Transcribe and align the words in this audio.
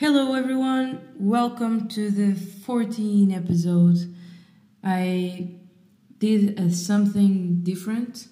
Hello, 0.00 0.32
everyone. 0.32 0.98
Welcome 1.18 1.86
to 1.88 2.10
the 2.10 2.32
14th 2.32 3.36
episode. 3.36 3.98
I 4.82 5.58
did 6.16 6.58
a 6.58 6.70
something 6.70 7.60
different, 7.62 8.28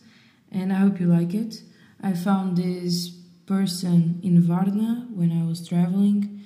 and 0.50 0.72
I 0.72 0.76
hope 0.76 0.98
you 0.98 1.08
like 1.08 1.34
it. 1.34 1.60
I 2.02 2.14
found 2.14 2.56
this 2.56 3.10
person 3.44 4.18
in 4.22 4.40
Varna 4.40 5.08
when 5.12 5.30
I 5.30 5.44
was 5.44 5.68
traveling, 5.68 6.42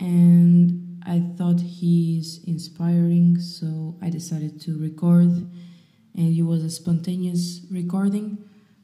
and 0.00 1.00
I 1.06 1.22
thought 1.38 1.60
he's 1.60 2.42
inspiring, 2.42 3.38
so 3.38 3.96
I 4.02 4.10
decided 4.10 4.60
to 4.62 4.76
record. 4.76 5.28
And 6.16 6.36
it 6.36 6.42
was 6.42 6.64
a 6.64 6.70
spontaneous 6.70 7.60
recording, 7.70 8.38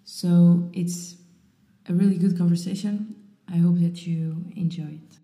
so 0.05 0.71
it's 0.73 1.17
a 1.89 1.93
really 1.93 2.19
good 2.19 2.39
conversation. 2.39 3.17
I 3.53 3.57
hope 3.57 3.81
that 3.81 4.07
you 4.07 4.45
enjoy 4.55 5.01
it. 5.03 5.22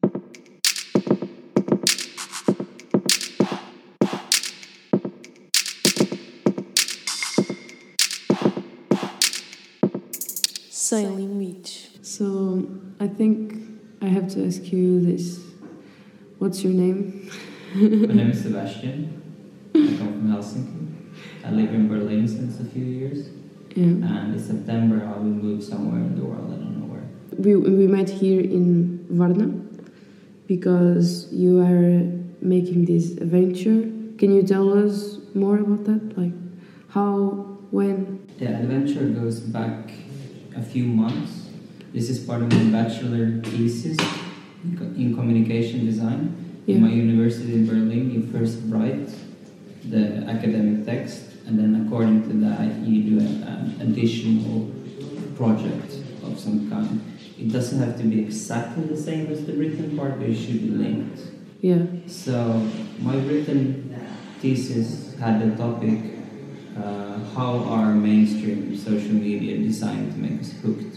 Sem 10.89 11.17
limites. 11.17 11.91
So 12.01 12.67
I 12.99 13.09
think 13.09 13.53
I 14.01 14.07
have 14.07 14.27
to 14.31 14.47
ask 14.47 14.73
you 14.73 15.01
this. 15.05 15.39
What's 16.39 16.65
your 16.65 16.73
name? 16.73 17.31
My 17.75 18.15
name 18.15 18.31
is 18.31 18.43
Sebastian. 18.45 19.21
I 19.75 19.79
come 19.99 20.13
from 20.15 20.29
Helsinki. 20.33 21.45
I 21.45 21.51
live 21.51 21.75
in 21.75 21.89
Berlin 21.89 22.27
since 22.27 22.59
a 22.61 22.65
few 22.65 22.87
years. 22.87 23.29
Yeah. 23.77 23.85
And 23.85 24.35
in 24.35 24.39
September, 24.41 25.05
I 25.05 25.19
will 25.19 25.25
move 25.25 25.63
somewhere 25.63 26.01
in 26.01 26.17
the 26.17 26.25
world. 26.25 26.55
I 26.55 26.57
don't 26.57 26.81
know 26.81 26.87
where. 26.87 27.07
We, 27.37 27.55
we 27.57 27.87
met 27.87 28.09
here 28.09 28.41
in 28.41 29.05
Varna 29.11 29.49
because 30.47 31.31
you 31.31 31.61
are 31.61 32.01
making 32.41 32.87
this 32.87 33.11
adventure. 33.19 33.83
Can 34.17 34.35
you 34.35 34.43
tell 34.43 34.73
us 34.73 35.19
more 35.35 35.59
about 35.59 35.85
that? 35.85 36.17
Like 36.17 36.33
how, 36.89 37.59
when? 37.73 38.27
The 38.39 38.47
adventure 38.47 39.05
goes 39.05 39.41
back 39.41 39.91
a 40.59 40.63
few 40.63 40.85
months. 40.85 41.49
This 41.93 42.11
is 42.11 42.19
part 42.19 42.43
of 42.43 42.53
my 42.53 42.83
bachelor 42.83 43.41
thesis 43.43 43.97
in 44.65 45.15
communication 45.15 45.87
design. 45.87 46.63
Yeah. 46.67 46.77
In 46.77 46.83
my 46.83 46.91
university 46.91 47.55
in 47.55 47.67
Berlin, 47.67 48.11
you 48.11 48.27
first 48.31 48.59
write 48.67 49.09
the 49.85 50.25
academic 50.29 50.85
text, 50.85 51.23
and 51.47 51.59
then 51.59 51.87
according 51.87 52.29
to 52.29 52.35
that, 52.47 52.77
you 52.87 53.11
do 53.11 53.25
an, 53.25 53.43
an 53.43 53.81
additional 53.81 54.71
project 55.37 55.95
of 56.25 56.39
some 56.39 56.69
kind. 56.69 57.01
It 57.39 57.53
doesn't 57.53 57.79
have 57.79 57.97
to 57.99 58.05
be 58.05 58.21
exactly 58.21 58.85
the 58.85 58.97
same 58.97 59.29
as 59.29 59.47
the 59.47 59.55
written 59.55 59.97
part, 59.97 60.19
but 60.19 60.29
it 60.29 60.37
should 60.37 60.61
be 60.61 60.71
linked. 60.71 61.21
Yeah. 61.63 61.87
So 62.07 62.69
my 62.99 63.17
written 63.17 63.97
thesis 64.41 65.15
had 65.15 65.41
the 65.41 65.57
topic 65.57 66.18
uh, 66.83 67.19
how 67.35 67.65
are 67.65 67.93
mainstream 67.93 68.77
social 68.77 69.13
media 69.13 69.59
designed 69.59 70.13
to 70.13 70.19
make 70.19 70.41
us 70.41 70.53
hooked. 70.63 70.97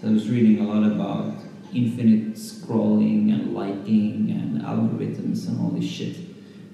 So 0.00 0.08
I 0.08 0.10
was 0.10 0.28
reading 0.28 0.64
a 0.64 0.68
lot 0.68 0.84
about 0.84 1.34
infinite 1.74 2.34
scrolling 2.34 3.32
and 3.32 3.54
liking 3.54 4.30
and 4.30 4.62
algorithms 4.62 5.48
and 5.48 5.60
all 5.60 5.70
this 5.70 5.88
shit, 5.88 6.16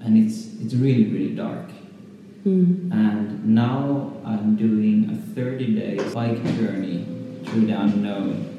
and 0.01 0.17
it's 0.17 0.53
it's 0.61 0.73
really 0.73 1.05
really 1.11 1.35
dark. 1.35 1.69
Mm. 2.45 2.91
And 2.91 3.55
now 3.55 4.13
I'm 4.23 4.55
doing 4.55 5.09
a 5.09 5.17
30 5.33 5.75
day 5.75 5.97
bike 6.13 6.43
journey 6.57 7.05
through 7.45 7.65
the 7.67 7.79
unknown 7.79 8.55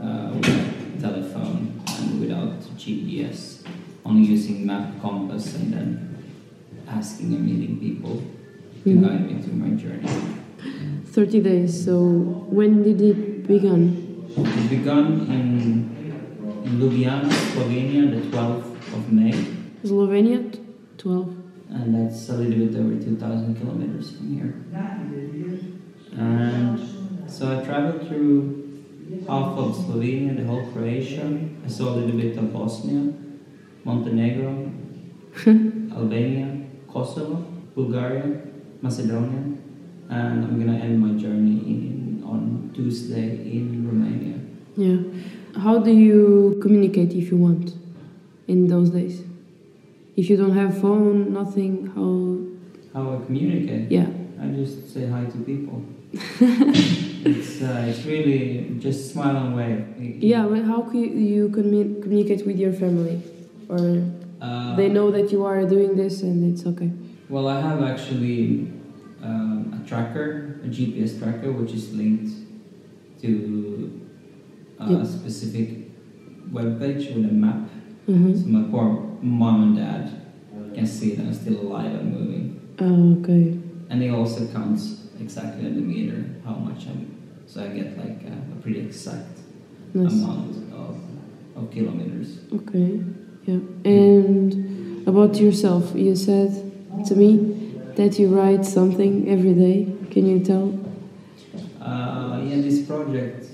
uh, 0.00 0.32
without 0.34 1.00
telephone 1.00 1.82
and 1.88 2.20
without 2.20 2.60
GPS, 2.76 3.66
only 4.04 4.28
using 4.28 4.66
map, 4.66 5.00
compass, 5.00 5.54
and 5.56 5.72
then 5.72 6.06
asking 6.88 7.34
and 7.34 7.44
meeting 7.44 7.78
people 7.78 8.22
to 8.84 8.90
Mhm. 8.90 9.02
guide 9.02 9.26
me 9.26 9.34
through 9.42 9.56
my 9.58 9.70
journey. 9.70 10.08
30 11.06 11.40
days. 11.40 11.84
So 11.84 11.94
when 12.50 12.82
did 12.82 13.00
it 13.00 13.46
begin? 13.46 13.82
It 14.36 14.70
began 14.70 15.06
in, 15.36 15.46
in 16.64 16.72
Ljubljana, 16.80 17.28
Slovenia, 17.52 18.10
the 18.14 18.20
12th 18.30 18.94
of 18.96 19.12
May, 19.12 19.34
Slovenia? 19.84 20.38
T- 20.52 20.60
12. 20.98 21.28
and 21.70 21.94
that's 21.94 22.28
a 22.30 22.36
little 22.36 22.58
bit 22.66 22.76
over 22.76 22.94
2,000 22.96 23.54
kilometers 23.60 24.10
from 24.12 24.26
here. 24.34 24.54
And 26.16 26.78
so 27.26 27.58
I 27.58 27.64
traveled 27.64 28.06
through 28.08 28.34
half 29.28 29.56
of 29.58 29.74
Slovenia, 29.76 30.36
the 30.36 30.44
whole 30.44 30.66
Croatia. 30.72 31.26
I 31.64 31.68
saw 31.68 31.94
a 31.94 31.96
little 31.96 32.18
bit 32.20 32.36
of 32.36 32.52
Bosnia, 32.52 33.12
Montenegro, 33.84 34.70
Albania, 35.96 36.48
Kosovo, 36.88 37.44
Bulgaria, 37.74 38.40
Macedonia, 38.82 39.42
and 40.08 40.44
I'm 40.44 40.58
gonna 40.58 40.78
end 40.78 41.00
my 41.00 41.12
journey 41.20 41.58
in, 41.72 42.22
on 42.26 42.70
Tuesday 42.74 43.30
in 43.52 43.86
Romania. 43.86 44.38
Yeah. 44.76 45.60
How 45.60 45.78
do 45.78 45.90
you 45.92 46.58
communicate 46.62 47.12
if 47.12 47.30
you 47.30 47.36
want 47.36 47.74
in 48.48 48.68
those 48.68 48.90
days? 48.90 49.22
If 50.16 50.30
you 50.30 50.36
don't 50.36 50.54
have 50.54 50.80
phone, 50.80 51.32
nothing, 51.32 51.86
how. 51.94 52.38
How 52.94 53.14
I 53.16 53.24
communicate? 53.26 53.90
Yeah. 53.90 54.06
I 54.40 54.46
just 54.48 54.92
say 54.92 55.06
hi 55.06 55.24
to 55.26 55.38
people. 55.38 55.82
it's 56.12 57.62
uh, 57.62 57.84
it's 57.88 58.04
really 58.04 58.76
just 58.80 59.12
smile 59.12 59.36
and 59.36 59.54
wave. 59.54 59.84
Yeah, 60.22 60.42
how 60.64 60.82
can 60.82 61.24
you 61.24 61.48
commu- 61.50 62.02
communicate 62.02 62.46
with 62.46 62.58
your 62.58 62.72
family? 62.72 63.22
Or 63.68 64.02
Uh, 64.40 64.74
they 64.74 64.88
know 64.88 65.10
that 65.10 65.30
you 65.30 65.44
are 65.44 65.68
doing 65.68 65.96
this 65.96 66.22
and 66.22 66.40
it's 66.50 66.64
okay? 66.64 66.90
Well, 67.30 67.46
I 67.46 67.60
have 67.60 67.80
actually 67.84 68.72
um, 69.22 69.80
a 69.80 69.88
tracker, 69.88 70.60
a 70.64 70.66
GPS 70.66 71.16
tracker, 71.16 71.52
which 71.52 71.72
is 71.72 71.94
linked 71.94 72.32
to 73.22 74.08
uh, 74.80 74.96
a 74.96 75.06
specific 75.06 75.92
web 76.50 76.80
page 76.80 77.06
with 77.14 77.24
a 77.24 77.32
map. 77.32 77.68
Mm-hmm. 78.08 78.34
So 78.34 78.46
my 78.48 78.68
poor 78.68 79.16
mom 79.22 79.62
and 79.62 79.76
dad 79.76 80.74
can 80.74 80.84
see 80.84 81.14
that 81.14 81.22
I'm 81.22 81.32
still 81.32 81.60
alive 81.60 81.94
and 81.94 82.12
moving. 82.12 82.74
Oh, 82.80 83.20
okay. 83.20 83.56
And 83.90 84.02
it 84.02 84.10
also 84.10 84.48
counts 84.48 85.06
exactly 85.20 85.66
on 85.66 85.76
the 85.76 85.82
meter 85.82 86.24
how 86.44 86.54
much 86.54 86.88
I'm. 86.88 87.16
So 87.46 87.62
I 87.62 87.68
get 87.68 87.96
like 87.96 88.24
a, 88.24 88.58
a 88.58 88.60
pretty 88.60 88.80
exact 88.80 89.38
Nice. 89.94 90.12
amount 90.12 90.72
of, 90.72 90.98
of 91.56 91.70
kilometers. 91.70 92.38
Okay, 92.52 93.02
yeah. 93.44 93.58
And 93.84 95.06
about 95.06 95.36
yourself, 95.36 95.92
you 95.94 96.16
said 96.16 96.69
to 97.10 97.16
me 97.16 97.74
that 97.96 98.18
you 98.20 98.28
write 98.28 98.64
something 98.64 99.28
every 99.28 99.52
day. 99.52 99.92
Can 100.12 100.26
you 100.26 100.44
tell? 100.44 100.66
Uh, 101.82 102.40
yeah, 102.44 102.62
this 102.62 102.86
project, 102.86 103.46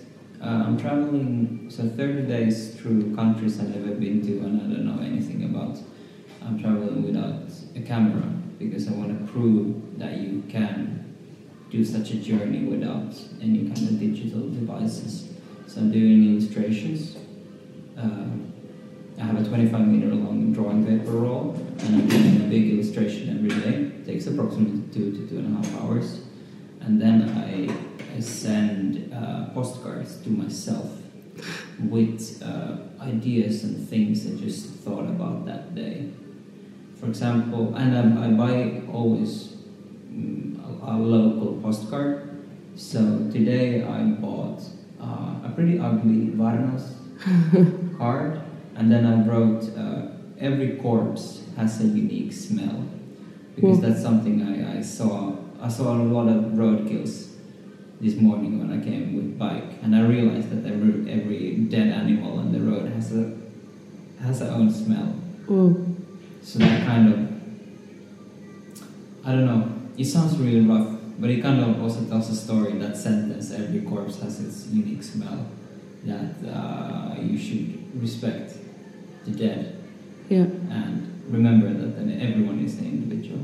uh, 0.42 0.64
I'm 0.66 0.78
traveling 0.78 1.68
so 1.70 1.88
30 1.88 2.26
days 2.26 2.74
through 2.74 3.16
countries 3.16 3.58
I've 3.58 3.74
never 3.74 3.94
been 3.94 4.20
to 4.26 4.32
and 4.44 4.60
I 4.60 4.74
don't 4.74 4.84
know 4.84 5.02
anything 5.02 5.44
about. 5.44 5.78
I'm 6.44 6.60
traveling 6.60 7.02
without 7.02 7.48
a 7.74 7.80
camera 7.80 8.28
because 8.58 8.88
I 8.88 8.92
want 8.92 9.18
to 9.18 9.32
prove 9.32 9.98
that 9.98 10.18
you 10.18 10.42
can 10.50 11.14
do 11.70 11.82
such 11.82 12.10
a 12.10 12.16
journey 12.16 12.64
without 12.64 13.14
any 13.40 13.64
kind 13.70 13.88
of 13.88 13.98
digital 13.98 14.50
devices. 14.50 15.32
So 15.66 15.80
I'm 15.80 15.90
doing 15.90 16.36
illustrations. 16.36 17.16
Uh, 17.96 18.26
I 19.18 19.24
have 19.24 19.40
a 19.40 19.48
25 19.48 19.88
meter 19.88 20.14
long 20.14 20.52
drawing 20.52 20.84
paper 20.84 21.12
roll 21.12 21.54
and 21.78 22.02
I'm 22.02 22.08
doing 22.08 22.36
a 22.36 22.48
big 22.48 22.74
illustration 22.74 23.30
every 23.30 23.60
day. 23.60 23.76
It 23.96 24.06
takes 24.06 24.26
approximately 24.26 24.82
two 24.92 25.12
to 25.12 25.28
two 25.28 25.38
and 25.38 25.54
a 25.54 25.66
half 25.68 25.82
hours. 25.82 26.20
And 26.80 27.00
then 27.00 27.30
I, 27.30 28.14
I 28.14 28.20
send 28.20 29.12
uh, 29.14 29.46
postcards 29.54 30.20
to 30.22 30.30
myself 30.30 30.90
with 31.80 32.42
uh, 32.42 32.76
ideas 33.00 33.64
and 33.64 33.88
things 33.88 34.26
I 34.26 34.36
just 34.36 34.70
thought 34.84 35.04
about 35.04 35.46
that 35.46 35.74
day. 35.74 36.10
For 37.00 37.06
example, 37.06 37.74
and 37.74 38.18
I, 38.18 38.26
I 38.26 38.30
buy 38.30 38.82
always 38.92 39.56
mm, 40.10 40.60
a, 40.62 40.92
a 40.92 40.96
local 40.96 41.60
postcard. 41.62 42.44
So 42.76 43.30
today 43.32 43.82
I 43.82 44.02
bought 44.04 44.62
uh, 45.00 45.48
a 45.48 45.52
pretty 45.54 45.78
ugly 45.78 46.32
Varnas 46.36 46.96
card, 47.98 48.40
and 48.76 48.90
then 48.92 49.06
I 49.06 49.22
wrote 49.26 49.62
uh, 49.76 50.08
every 50.38 50.76
corpse 50.76 51.42
has 51.56 51.80
a 51.80 51.84
unique 51.84 52.32
smell 52.32 52.84
because 53.54 53.78
Whoa. 53.78 53.88
that's 53.88 54.02
something 54.02 54.42
I, 54.42 54.78
I 54.78 54.82
saw. 54.82 55.36
I 55.60 55.68
saw 55.68 55.94
a 55.94 56.02
lot 56.02 56.28
of 56.28 56.52
roadkills 56.52 57.30
this 58.00 58.16
morning 58.16 58.58
when 58.58 58.78
I 58.78 58.84
came 58.84 59.16
with 59.16 59.38
bike, 59.38 59.82
and 59.82 59.96
I 59.96 60.02
realized 60.02 60.50
that 60.50 60.70
every 60.70 61.10
every 61.10 61.56
dead 61.56 61.88
animal 61.88 62.38
on 62.38 62.52
the 62.52 62.60
road 62.60 62.92
has 62.92 63.16
a 63.16 63.34
has 64.20 64.40
their 64.40 64.50
own 64.52 64.70
smell. 64.70 65.14
Oh, 65.48 65.74
So 66.42 66.58
that 66.58 66.86
kind 66.86 67.12
of 67.12 67.26
I 69.24 69.32
don't 69.32 69.46
know. 69.46 69.72
It 69.96 70.04
sounds 70.04 70.36
really 70.38 70.60
rough, 70.60 70.98
but 71.18 71.30
it 71.30 71.42
kind 71.42 71.60
of 71.60 71.82
also 71.82 72.04
tells 72.04 72.28
a 72.30 72.36
story 72.36 72.72
in 72.72 72.78
that 72.80 72.96
sentence. 72.96 73.50
Every 73.50 73.80
corpse 73.80 74.20
has 74.20 74.40
its 74.40 74.68
unique 74.68 75.02
smell 75.02 75.46
that 76.04 76.34
uh, 76.46 77.16
you 77.20 77.38
should 77.38 78.00
respect. 78.00 78.52
The 79.26 79.32
dead 79.32 79.74
Yeah. 80.28 80.46
and 80.70 80.92
remember 81.30 81.68
that 81.80 81.90
then 81.96 82.08
everyone 82.20 82.58
is 82.64 82.78
an 82.78 82.86
individual. 82.86 83.40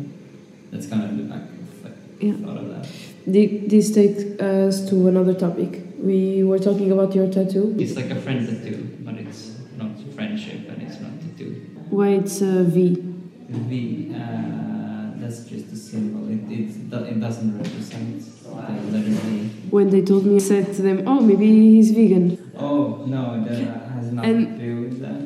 That's 0.70 0.86
kind 0.86 1.02
of 1.04 1.16
the 1.16 1.24
back 1.24 1.42
of 1.84 1.92
Yeah. 2.26 2.34
thought 2.44 2.56
of 2.62 2.68
that. 2.74 2.86
Thi- 3.32 3.62
This 3.66 3.90
takes 3.92 4.22
us 4.40 4.88
to 4.90 5.08
another 5.08 5.34
topic. 5.34 5.70
We 6.02 6.42
were 6.44 6.58
talking 6.58 6.90
about 6.92 7.14
your 7.14 7.28
tattoo. 7.28 7.74
It's 7.78 7.96
like 7.96 8.10
a 8.10 8.16
friend 8.24 8.40
tattoo, 8.48 8.78
but 9.04 9.14
it's 9.22 9.42
not 9.78 9.90
friendship 10.16 10.60
and 10.70 10.82
it's 10.82 10.98
not 11.00 11.10
a 11.18 11.18
tattoo. 11.28 11.52
Why 11.90 12.08
it's 12.20 12.40
a 12.42 12.64
V? 12.64 12.96
V. 13.50 14.12
Uh, 14.14 15.10
that's 15.20 15.44
just 15.44 15.72
a 15.72 15.76
symbol. 15.76 16.22
It, 16.34 16.40
it, 16.50 16.70
it 17.12 17.20
doesn't 17.20 17.52
represent 17.58 18.22
the 18.42 18.50
letter 18.92 19.10
V. 19.10 19.50
When 19.70 19.90
they 19.90 20.02
told 20.02 20.26
me, 20.26 20.36
I 20.36 20.38
said 20.38 20.72
to 20.76 20.82
them, 20.82 21.02
"Oh, 21.06 21.20
maybe 21.20 21.46
he's 21.46 21.90
vegan." 21.92 22.38
Oh, 22.58 23.04
no, 23.06 23.44
that 23.44 23.58
has 23.94 24.12
nothing 24.12 24.30
And- 24.30 24.58
to 24.58 24.64
do 24.66 24.80
with 24.82 25.00
that. 25.00 25.21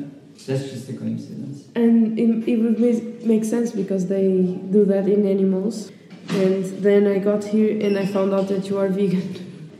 That's 0.47 0.63
just 0.71 0.89
a 0.89 0.93
coincidence. 0.93 1.67
And 1.75 2.17
it, 2.17 2.47
it 2.47 2.57
would 2.57 2.79
make, 2.79 3.25
make 3.25 3.43
sense 3.43 3.71
because 3.71 4.07
they 4.07 4.57
do 4.71 4.85
that 4.85 5.07
in 5.07 5.27
animals. 5.27 5.91
And 6.29 6.63
then 6.81 7.05
I 7.07 7.19
got 7.19 7.43
here 7.43 7.79
and 7.85 7.97
I 7.97 8.05
found 8.05 8.33
out 8.33 8.47
that 8.47 8.69
you 8.69 8.77
are 8.77 8.87
vegan. 8.87 9.27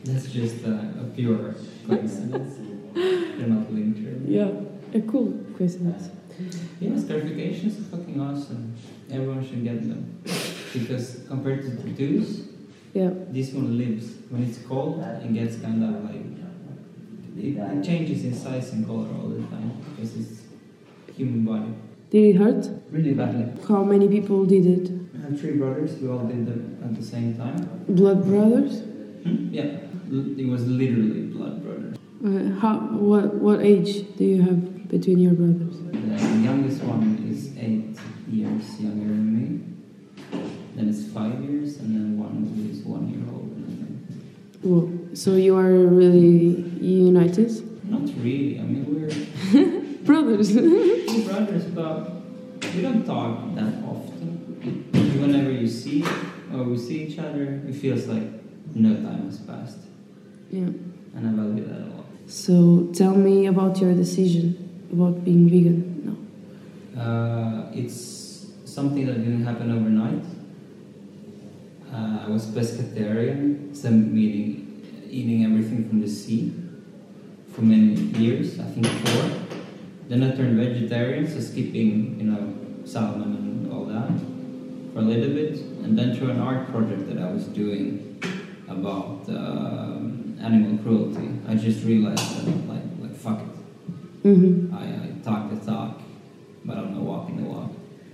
That's 0.04 0.28
just 0.32 0.64
a, 0.66 0.74
a 1.02 1.06
pure 1.16 1.56
coincidence. 1.88 2.56
They're 2.94 3.48
not 3.48 3.72
linked 3.72 4.00
really. 4.00 4.36
Yeah, 4.38 4.52
a 4.94 5.02
cool 5.02 5.34
coincidence. 5.58 6.10
Yes, 6.80 7.04
scarifications 7.04 7.80
are 7.80 7.98
fucking 7.98 8.20
awesome. 8.22 8.76
Everyone 9.12 9.46
should 9.48 9.64
get 9.64 9.82
them. 9.88 10.22
Because 10.74 11.22
compared 11.28 11.64
to 11.64 11.76
tattoos, 11.78 12.48
Yeah, 12.94 13.12
this 13.30 13.52
one 13.54 13.78
lives. 13.78 14.14
When 14.30 14.44
it's 14.44 14.60
cold, 14.60 15.02
it 15.02 15.34
gets 15.34 15.58
kind 15.58 15.84
of 15.84 16.04
like. 16.04 16.26
It, 17.38 17.56
it 17.58 17.84
changes 17.84 18.26
in 18.26 18.34
size 18.34 18.74
and 18.74 18.86
color 18.86 19.08
all 19.14 19.30
the 19.30 19.42
time 19.48 19.72
because 19.96 20.16
it's 20.18 20.42
human 21.18 21.44
body. 21.44 21.74
did 22.12 22.36
it 22.36 22.38
hurt? 22.38 22.70
Really 22.92 23.14
badly. 23.14 23.46
How 23.68 23.84
many 23.84 24.08
people 24.08 24.46
did 24.46 24.66
it? 24.66 24.92
I 25.18 25.30
have 25.30 25.40
three 25.40 25.58
brothers. 25.58 25.98
We 26.00 26.08
all 26.10 26.26
did 26.26 26.48
it 26.48 26.60
at 26.84 26.96
the 26.96 27.04
same 27.04 27.36
time. 27.36 27.70
Blood 27.90 28.26
brothers? 28.26 28.82
Hmm? 29.24 29.50
Yeah, 29.52 29.64
it 30.42 30.48
was 30.48 30.66
literally 30.68 31.22
blood 31.36 31.64
brothers. 31.64 31.98
Uh, 32.24 32.60
how? 32.60 32.78
What? 33.10 33.36
What 33.36 33.60
age 33.62 34.16
do 34.18 34.24
you 34.24 34.42
have 34.44 34.88
between 34.90 35.20
your 35.20 35.34
brothers? 35.34 35.76
The 35.80 36.44
youngest 36.44 36.84
one 36.84 37.26
is 37.30 37.58
eight 37.58 37.98
years 38.32 38.80
younger 38.80 39.10
than 39.10 39.28
me. 39.38 39.46
Then 40.76 40.90
it's 40.90 41.12
five 41.12 41.42
years, 41.44 41.78
and 41.78 41.96
then 41.96 42.18
one 42.18 42.36
who 42.54 42.72
is 42.72 42.80
one 42.86 43.10
year 43.10 43.26
older 43.34 43.56
than 43.66 43.74
me. 43.82 43.88
Whoa. 44.62 45.16
So 45.16 45.36
you 45.36 45.58
are 45.58 45.74
really 45.74 46.64
united? 46.80 47.52
Not 47.90 48.02
really. 48.24 48.60
I 48.60 48.64
mean, 48.64 48.86
we're 48.88 49.10
Brothers. 50.08 50.52
brothers, 51.28 51.66
but 51.66 52.12
we 52.74 52.82
don't 52.82 53.06
talk 53.06 53.54
that 53.56 53.74
often. 53.84 54.88
Whenever 55.22 55.52
you 55.52 55.68
see 55.68 56.02
or 56.54 56.64
we 56.64 56.78
see 56.78 57.04
each 57.04 57.20
other, 57.20 57.62
it 57.68 57.76
feels 57.76 58.08
like 58.08 58.24
no 58.74 58.96
time 58.96 59.26
has 59.26 59.40
passed, 59.40 59.80
yeah. 60.50 60.62
and 60.62 61.28
I 61.28 61.32
value 61.32 61.68
that 61.68 61.82
a 61.82 61.90
lot. 61.94 62.06
So 62.26 62.90
tell 62.94 63.16
me 63.16 63.48
about 63.48 63.82
your 63.82 63.94
decision 63.94 64.88
about 64.94 65.26
being 65.26 65.50
vegan. 65.50 65.84
No. 66.96 67.02
Uh, 67.02 67.72
it's 67.74 68.48
something 68.64 69.06
that 69.08 69.16
didn't 69.16 69.44
happen 69.44 69.70
overnight. 69.72 70.24
Uh, 71.92 72.26
I 72.26 72.30
was 72.30 72.46
pescatarian, 72.46 73.76
so 73.76 73.92
meaning 73.92 74.84
eating 75.10 75.44
everything 75.44 75.90
from 75.90 76.00
the 76.00 76.08
sea 76.08 76.54
for 77.52 77.64
many 77.64 77.96
years, 78.18 78.58
I 78.58 78.64
think 78.64 78.86
four. 78.86 79.47
Then 80.08 80.24
I 80.24 80.36
turned 80.36 80.58
vegetarian, 80.58 81.28
so 81.28 81.40
skipping, 81.40 82.20
you 82.20 82.26
know, 82.32 82.54
salmon 82.86 83.36
and 83.36 83.74
all 83.74 83.86
that 83.86 84.10
for 84.94 85.00
a 85.00 85.02
little 85.02 85.34
bit. 85.34 85.60
And 85.84 85.98
then 85.98 86.16
through 86.16 86.30
an 86.30 86.40
art 86.40 86.70
project 86.72 87.08
that 87.10 87.18
I 87.18 87.32
was 87.32 87.46
doing 87.46 88.22
about 88.70 89.28
um, 89.30 90.38
animal 90.42 90.78
cruelty, 90.80 91.30
I 91.48 91.56
just 91.56 91.84
realized 91.84 92.38
that, 92.38 92.68
like, 92.68 92.84
like 93.02 93.16
fuck 93.16 93.42
it. 93.42 94.28
Mm-hmm. 94.28 94.76
I, 94.76 94.84
I 94.84 95.10
talk 95.24 95.50
the 95.50 95.60
talk, 95.66 96.02
but 96.64 96.78
I'm 96.78 96.94
not 96.94 97.04
walking 97.04 97.38
the 97.44 97.50
walk. 97.50 97.72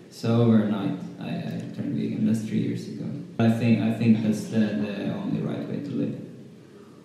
So 0.09 0.41
overnight, 0.41 0.99
I, 1.19 1.27
I 1.27 1.75
turned 1.75 1.95
vegan. 1.95 2.25
That's 2.27 2.41
three 2.41 2.59
years 2.59 2.87
ago. 2.87 3.05
I 3.39 3.49
think 3.49 3.81
I 3.81 3.93
think 3.93 4.21
that's 4.23 4.45
the, 4.45 4.59
the 4.59 5.13
only 5.13 5.41
right 5.41 5.67
way 5.67 5.79
to 5.79 5.89
live. 5.89 6.21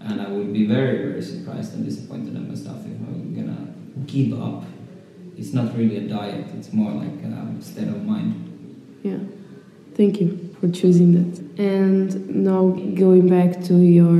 And 0.00 0.20
I 0.20 0.28
would 0.28 0.52
be 0.52 0.66
very 0.66 0.98
very 0.98 1.22
surprised 1.22 1.74
and 1.74 1.84
disappointed 1.84 2.34
in 2.36 2.48
myself 2.48 2.80
if 2.80 2.92
I'm 2.92 3.34
gonna 3.34 3.72
give 4.06 4.40
up. 4.40 4.64
It's 5.38 5.52
not 5.52 5.76
really 5.76 5.96
a 5.98 6.08
diet. 6.08 6.46
It's 6.56 6.72
more 6.72 6.90
like 6.90 7.22
a 7.22 7.62
state 7.62 7.88
of 7.88 8.04
mind. 8.04 8.34
Yeah. 9.04 9.18
Thank 9.94 10.20
you 10.20 10.54
for 10.60 10.68
choosing 10.68 11.12
that. 11.14 11.38
And 11.58 12.28
now 12.44 12.70
going 12.70 13.28
back 13.28 13.62
to 13.64 13.74
your 13.76 14.18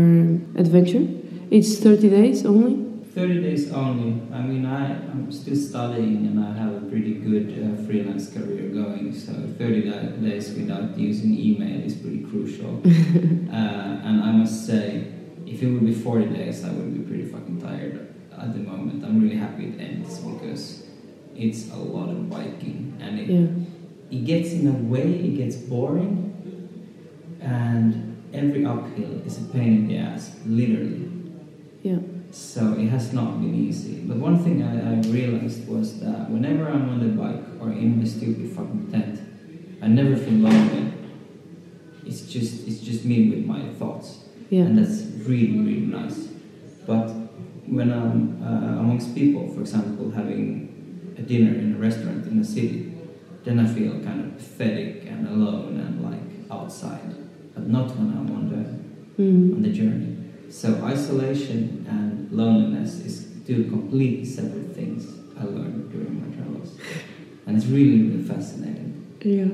adventure, 0.57 1.07
it's 1.51 1.79
30 1.79 2.11
days 2.11 2.47
only. 2.47 2.85
30 3.15 3.43
days 3.43 3.73
only. 3.73 4.23
I 4.33 4.43
mean, 4.43 4.65
I, 4.65 4.93
I'm 4.93 5.33
still 5.33 5.57
studying 5.57 6.27
and 6.27 6.39
I 6.39 6.53
have 6.57 6.75
a 6.83 6.87
pretty 6.87 7.15
good 7.15 7.49
uh, 7.51 7.85
freelance 7.85 8.33
career 8.33 8.69
going, 8.69 9.13
so 9.13 9.33
30 9.33 9.91
da- 9.91 10.17
days 10.23 10.51
without 10.55 10.97
using 10.97 11.37
email 11.37 11.81
is 11.85 11.95
pretty 11.95 12.21
crucial. 12.21 12.81
uh, 12.87 14.07
and 14.09 14.23
I 14.23 14.31
must 14.31 14.67
say, 14.67 15.13
if 15.47 15.63
it 15.63 15.67
would 15.67 15.85
be 15.85 15.95
40 15.95 16.27
days, 16.27 16.65
I 16.65 16.71
would 16.71 16.95
be 16.95 17.01
pretty 17.01 17.25
fucking 17.25 17.61
tired 17.61 18.15
at 18.39 18.53
the 18.53 18.61
moment. 18.61 19.05
I'm 19.05 19.21
really 19.21 19.37
happy 19.37 19.67
it 19.67 19.81
ends 19.81 20.19
because 20.21 20.85
it's 21.39 21.71
a 21.73 21.77
lot 21.77 22.09
of 22.11 22.29
biking 22.29 22.97
and 23.01 23.19
it, 23.21 23.29
Yeah. 23.31 23.47
it 24.11 24.25
gets 24.25 24.53
in 24.53 24.67
a 24.67 24.73
way, 24.73 25.03
it 25.29 25.37
gets 25.37 25.57
boring, 25.57 26.15
and 27.41 28.17
every 28.35 28.65
uphill 28.65 29.23
is 29.25 29.39
a 29.39 29.45
pain 29.53 29.73
in 29.79 29.89
the 29.89 29.97
ass, 29.99 30.37
literally. 30.47 31.09
Yeah. 31.83 31.99
So 32.31 32.73
it 32.75 32.89
has 32.89 33.13
not 33.13 33.41
been 33.41 33.55
easy. 33.55 34.03
But 34.07 34.19
one 34.19 34.39
thing 34.45 34.63
I, 34.63 34.93
I 34.93 35.01
realized 35.11 35.67
was 35.69 36.01
that 36.01 36.29
whenever 36.31 36.69
I'm 36.69 36.89
on 36.91 37.01
the 37.01 37.13
bike 37.23 37.43
or 37.61 37.71
in 37.73 37.99
my 37.99 38.05
stupid 38.05 38.51
fucking 38.53 38.89
tent, 38.91 39.21
I 39.81 39.87
never 39.87 40.17
feel 40.17 40.35
lonely. 40.35 40.93
It's 42.05 42.23
just 42.23 42.67
it's 42.67 42.81
just 42.81 43.05
me 43.05 43.31
with 43.31 43.45
my 43.47 43.61
thoughts, 43.79 44.21
Yeah. 44.51 44.63
and 44.65 44.77
that's 44.79 45.03
really 45.29 45.59
really 45.61 45.87
nice. 45.87 46.29
But 46.87 47.09
when 47.67 47.93
I'm 47.93 48.43
uh, 48.43 48.81
amongst 48.81 49.15
people, 49.15 49.47
for 49.55 49.61
example, 49.61 50.11
having 50.11 50.68
a 51.19 51.23
dinner 51.23 51.53
in 51.59 51.75
a 51.75 51.79
restaurant 51.79 52.27
in 52.27 52.39
a 52.39 52.45
city, 52.45 52.93
then 53.45 53.59
I 53.61 53.67
feel 53.67 53.93
kind 54.01 54.21
of 54.25 54.37
pathetic 54.39 55.05
and 55.07 55.27
alone 55.29 55.79
and 55.81 56.03
like 56.05 56.21
outside. 56.51 57.15
But 57.55 57.69
not 57.69 57.91
when 57.97 58.09
I'm 58.17 58.31
on 58.37 58.49
the 58.51 58.79
Mm. 59.23 59.55
on 59.57 59.63
the 59.63 59.71
journey. 59.71 60.17
So 60.49 60.81
isolation 60.85 61.85
and 61.89 62.31
loneliness 62.31 63.05
is 63.05 63.27
two 63.45 63.65
completely 63.65 64.25
separate 64.25 64.77
things 64.77 65.07
I 65.37 65.43
learned 65.43 65.91
during 65.91 66.21
my 66.21 66.29
travels, 66.37 66.79
and 67.47 67.57
it's 67.57 67.67
really 67.67 68.03
really 68.05 68.23
fascinating. 68.23 68.95
Yeah. 69.25 69.49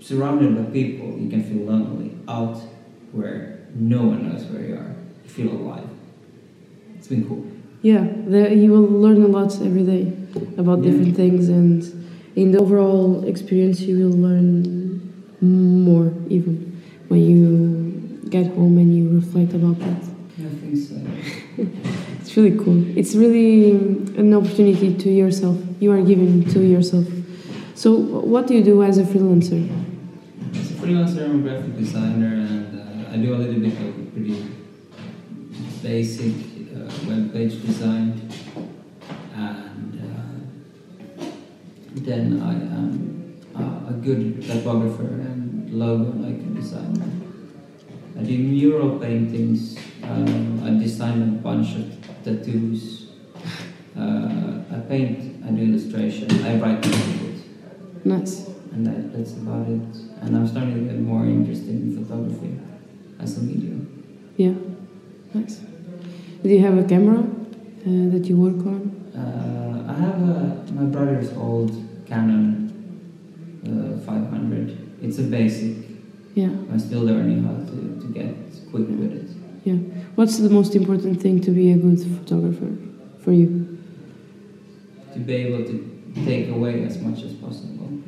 Surrounded 0.00 0.56
by 0.56 0.64
people, 0.72 1.16
you 1.18 1.28
can 1.30 1.44
feel 1.44 1.64
lonely. 1.64 2.10
Out 2.26 2.58
where 3.12 3.66
no 3.74 4.02
one 4.06 4.28
knows 4.28 4.44
where 4.46 4.64
you 4.66 4.74
are, 4.74 4.94
you 5.24 5.30
feel 5.30 5.52
alive. 5.52 5.88
It's 6.96 7.08
been 7.08 7.24
cool. 7.28 7.44
Yeah. 7.82 8.06
There, 8.26 8.52
you 8.52 8.70
will 8.72 8.88
learn 9.00 9.22
a 9.22 9.26
lot 9.28 9.52
every 9.62 9.82
day 9.84 10.12
about 10.58 10.78
Yeah. 10.78 10.90
different 10.90 11.16
things, 11.16 11.48
and 11.48 11.82
in 12.36 12.52
the 12.52 12.58
overall 12.58 13.24
experience, 13.24 13.80
you 13.80 13.96
will 13.98 14.16
learn 14.28 15.00
more 15.40 16.12
even 16.28 16.72
when 17.08 17.20
you 17.30 18.28
get 18.28 18.46
home 18.54 18.78
and 18.78 18.94
you 18.96 19.08
reflect 19.20 19.54
about 19.54 19.78
that. 19.80 20.02
I 20.38 20.48
think 20.60 20.76
so. 20.76 20.94
It's 22.20 22.36
really 22.36 22.56
cool. 22.56 22.84
It's 22.96 23.14
really 23.16 23.72
an 24.16 24.32
opportunity 24.34 24.94
to 24.94 25.10
yourself. 25.10 25.56
You 25.80 25.90
are 25.92 26.02
giving 26.02 26.44
to 26.54 26.60
yourself. 26.60 27.06
So, 27.74 27.94
what 27.96 28.46
do 28.46 28.54
you 28.54 28.62
do 28.62 28.82
as 28.84 28.98
a 28.98 29.04
freelancer? 29.04 29.60
As 30.54 30.70
a 30.70 30.74
freelancer, 30.74 31.24
I'm 31.24 31.40
a 31.40 31.42
graphic 31.42 31.76
designer, 31.76 32.34
and 32.34 32.78
uh, 32.78 33.12
I 33.12 33.16
do 33.16 33.34
a 33.34 33.38
little 33.38 33.58
bit 33.60 33.72
of 33.72 34.12
pretty 34.14 34.36
basic 35.82 36.34
web 37.10 37.32
page 37.32 37.60
design, 37.66 38.30
and 39.34 39.92
uh, 39.98 41.24
then 41.94 42.40
I 42.40 42.52
am 42.52 43.36
uh, 43.56 43.90
a 43.90 43.92
good 43.94 44.42
typographer 44.46 45.02
and 45.02 45.72
logo 45.72 46.10
icon 46.22 46.54
designer. 46.54 47.10
I 48.18 48.22
do 48.22 48.38
mural 48.38 48.98
paintings. 49.00 49.76
Um, 50.04 50.62
I 50.64 50.70
design 50.82 51.22
a 51.22 51.26
bunch 51.26 51.74
of 51.76 51.86
tattoos. 52.24 53.10
Uh, 53.98 54.62
I 54.72 54.78
paint. 54.88 55.44
I 55.44 55.50
do 55.50 55.62
illustration. 55.62 56.30
I 56.44 56.56
write 56.58 56.84
a 56.86 56.88
little 56.88 57.26
bit 57.26 58.06
Nice. 58.06 58.46
and 58.72 58.86
that, 58.86 59.12
that's 59.12 59.32
about 59.32 59.66
it. 59.68 59.82
And 60.22 60.36
I'm 60.36 60.46
starting 60.46 60.74
to 60.74 60.80
get 60.92 61.00
more 61.00 61.24
interested 61.24 61.70
in 61.70 62.04
photography 62.04 62.58
as 63.18 63.36
a 63.38 63.40
medium. 63.42 64.32
Yeah. 64.36 64.54
Nice. 65.34 65.60
Do 66.42 66.48
you 66.48 66.60
have 66.60 66.78
a 66.78 66.84
camera 66.84 67.18
uh, 67.18 68.10
that 68.12 68.24
you 68.24 68.36
work 68.36 68.64
on? 68.64 68.80
Uh, 69.14 69.92
I 69.92 69.94
have 70.00 70.22
a, 70.22 70.72
my 70.72 70.84
brother's 70.84 71.30
old 71.36 71.70
Canon 72.06 72.70
uh, 73.66 74.04
500. 74.06 75.02
It's 75.02 75.18
a 75.18 75.22
basic. 75.22 75.76
Yeah. 76.34 76.46
I'm 76.46 76.78
still 76.78 77.02
learning 77.02 77.44
how 77.44 77.56
to, 77.70 78.00
to 78.00 78.06
get 78.14 78.34
quick 78.70 78.88
with 78.88 79.12
it. 79.12 79.30
Yeah. 79.64 79.74
What's 80.14 80.38
the 80.38 80.48
most 80.48 80.74
important 80.74 81.20
thing 81.20 81.42
to 81.42 81.50
be 81.50 81.72
a 81.72 81.76
good 81.76 82.00
photographer 82.00 82.74
for 83.22 83.32
you? 83.32 83.78
To 85.12 85.18
be 85.18 85.34
able 85.34 85.66
to 85.66 86.14
take 86.24 86.48
away 86.48 86.84
as 86.84 86.98
much 86.98 87.22
as 87.22 87.34
possible. 87.34 88.00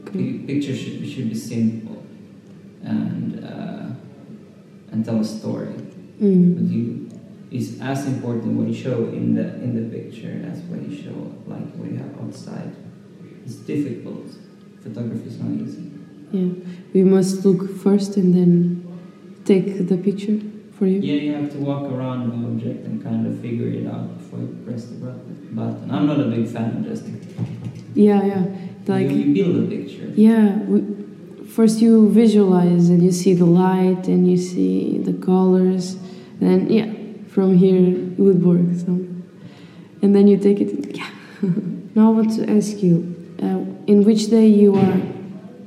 Okay. 0.00 0.38
Pictures 0.38 0.80
should, 0.80 1.08
should 1.08 1.28
be 1.28 1.36
simple 1.36 2.04
and 2.82 3.44
uh, 3.44 3.90
and 4.90 5.04
tell 5.04 5.20
a 5.20 5.24
story. 5.24 5.72
Mm. 6.20 6.54
But 6.54 6.72
you, 6.72 7.10
it's 7.50 7.80
as 7.80 8.06
important 8.06 8.54
what 8.54 8.68
you 8.68 8.74
show 8.74 9.04
in 9.08 9.34
the 9.34 9.54
in 9.62 9.74
the 9.74 9.96
picture 9.96 10.40
as 10.50 10.58
what 10.68 10.88
you 10.88 10.96
show 10.96 11.16
like 11.46 11.66
what 11.74 11.90
you 11.90 11.98
have 11.98 12.20
outside. 12.22 12.72
It's 13.44 13.54
difficult. 13.56 14.26
Photography 14.82 15.28
is 15.28 15.38
not 15.40 15.66
easy. 15.66 15.90
Yeah. 16.32 16.52
We 16.92 17.04
must 17.04 17.44
look 17.44 17.76
first 17.78 18.16
and 18.16 18.34
then 18.34 18.86
take 19.44 19.88
the 19.88 19.96
picture 19.96 20.38
for 20.78 20.86
you. 20.86 21.00
Yeah, 21.00 21.20
you 21.20 21.34
have 21.34 21.50
to 21.52 21.58
walk 21.58 21.90
around 21.90 22.30
the 22.30 22.46
object 22.46 22.86
and 22.86 23.02
kind 23.02 23.26
of 23.26 23.40
figure 23.40 23.68
it 23.68 23.86
out 23.86 24.16
before 24.16 24.38
you 24.40 24.58
press 24.64 24.84
the 24.84 24.94
button. 24.94 25.48
button. 25.52 25.90
I'm 25.90 26.06
not 26.06 26.20
a 26.20 26.24
big 26.24 26.48
fan 26.48 26.76
of 26.76 26.84
just 26.84 27.04
Yeah, 27.94 28.24
yeah. 28.24 28.46
Like 28.86 29.10
you, 29.10 29.16
you 29.16 29.34
build 29.34 29.64
a 29.64 29.68
picture. 29.68 30.06
Yeah, 30.14 30.56
we, 30.58 31.46
first 31.46 31.80
you 31.80 32.08
visualize 32.10 32.88
and 32.88 33.02
you 33.02 33.12
see 33.12 33.34
the 33.34 33.44
light 33.44 34.08
and 34.08 34.30
you 34.30 34.36
see 34.36 34.98
the 34.98 35.12
colors, 35.12 35.96
and 36.40 36.70
yeah, 36.70 36.92
from 37.28 37.56
here 37.56 37.76
it 37.76 38.18
would 38.18 38.42
work. 38.44 38.66
So, 38.78 38.92
and 40.02 40.14
then 40.14 40.26
you 40.26 40.38
take 40.38 40.60
it. 40.60 40.96
Yeah. 40.96 41.10
now 41.94 42.08
I 42.08 42.14
want 42.14 42.34
to 42.36 42.50
ask 42.50 42.82
you, 42.82 43.36
uh, 43.42 43.64
in 43.86 44.04
which 44.04 44.28
day 44.30 44.46
you 44.46 44.76
are 44.76 45.00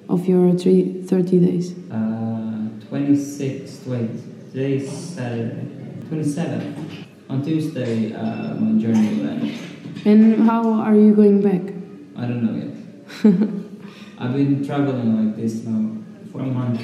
of 0.09 0.27
your 0.27 0.53
three, 0.53 1.01
30 1.03 1.39
days? 1.39 1.73
Uh, 1.91 2.69
26, 2.89 3.85
wait, 3.85 4.51
today's 4.51 4.91
Saturday. 4.91 5.67
27th. 6.09 7.05
On 7.29 7.43
Tuesday, 7.43 8.13
uh, 8.13 8.53
my 8.55 8.79
journey 8.79 9.15
will 9.15 9.29
end. 9.29 9.51
And 10.05 10.43
how 10.43 10.73
are 10.81 10.95
you 10.95 11.13
going 11.15 11.41
back? 11.41 11.73
I 12.15 12.27
don't 12.27 12.43
know 12.43 12.53
yet. 12.53 12.73
I've 14.19 14.33
been 14.33 14.63
traveling 14.65 15.27
like 15.27 15.37
this 15.37 15.63
now 15.63 15.97
for 16.31 16.41
a 16.41 16.45
month. 16.45 16.81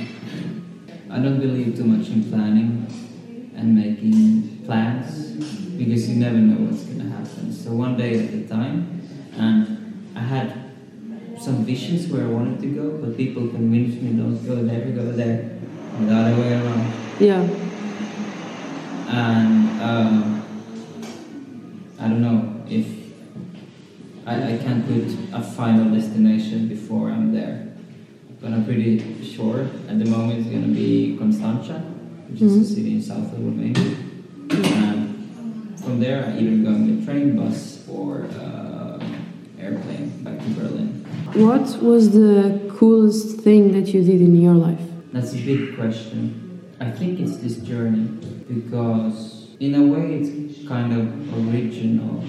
I 1.12 1.20
don't 1.20 1.40
believe 1.40 1.76
too 1.76 1.84
much 1.84 2.10
in 2.10 2.24
planning 2.30 2.88
and 3.60 3.76
making 3.76 4.66
plans 4.66 5.32
because 5.78 6.10
you 6.10 6.16
never 6.16 6.38
know 6.38 6.66
what's 6.66 6.84
gonna 6.84 7.10
happen. 7.10 7.52
So 7.52 7.72
one 7.72 7.98
day 7.98 8.26
at 8.26 8.34
a 8.34 8.48
time, 8.48 9.02
and 9.38 10.12
I 10.16 10.22
had 10.22 10.54
some 11.40 11.66
visions 11.66 12.08
where 12.12 12.24
I 12.26 12.30
wanted 12.30 12.62
to 12.62 12.68
go, 12.68 12.98
but 12.98 13.18
people 13.18 13.48
convinced 13.48 14.02
me 14.02 14.12
don't 14.14 14.46
go 14.46 14.56
there, 14.64 14.86
go 14.92 15.12
there, 15.12 15.58
and 15.96 16.10
the 16.10 16.16
other 16.16 16.42
way 16.42 16.54
around. 16.54 16.94
Yeah, 17.20 17.48
And 19.10 19.82
um, 19.82 20.44
I 22.00 22.08
don't 22.08 22.22
know 22.22 22.64
if 22.70 22.86
I, 24.26 24.54
I 24.54 24.58
can't 24.58 24.86
put 24.86 25.04
a 25.34 25.42
final 25.42 25.94
destination 25.94 26.68
before 26.68 27.10
I'm 27.10 27.34
there. 27.34 27.74
But 28.42 28.54
I'm 28.54 28.64
pretty 28.64 29.22
sure 29.24 29.62
at 29.90 30.00
the 30.00 30.06
moment 30.06 30.40
it's 30.40 30.50
gonna 30.50 30.68
be 30.68 31.18
Constanța, 31.20 31.82
which 32.30 32.42
is 32.42 32.56
a 32.56 32.76
city 32.76 32.94
in 32.96 33.02
south 33.02 33.34
of 33.34 33.40
Romania. 33.40 33.96
And 34.52 35.80
from 35.80 36.00
there, 36.00 36.26
I 36.26 36.38
either 36.40 36.64
go 36.64 36.72
with 36.72 37.06
train, 37.06 37.36
bus, 37.36 37.88
or 37.90 38.26
uh, 38.40 39.04
airplane 39.60 40.24
back 40.24 40.40
to 40.40 40.50
Berlin. 40.52 41.06
what 41.34 41.82
was 41.82 42.12
the 42.12 42.72
coolest 42.78 43.40
thing 43.42 43.72
that 43.74 43.94
you 43.94 44.04
did 44.04 44.22
in 44.22 44.40
your 44.42 44.56
life? 44.56 44.82
That's 45.12 45.34
a 45.34 45.38
big 45.38 45.76
question. 45.76 46.68
I 46.80 46.92
think 46.92 47.20
it's 47.20 47.38
this 47.38 47.58
journey 47.58 48.06
because, 48.48 49.56
in 49.60 49.76
a 49.76 49.84
way, 49.84 50.16
it's 50.20 50.68
kind 50.68 50.94
of 50.94 51.04
original 51.38 52.24